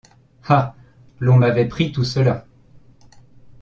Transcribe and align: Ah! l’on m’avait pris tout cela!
Ah! 0.47 0.73
l’on 1.19 1.35
m’avait 1.37 1.67
pris 1.67 1.91
tout 1.91 2.03
cela! 2.03 2.47